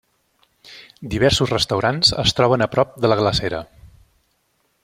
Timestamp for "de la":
3.05-3.23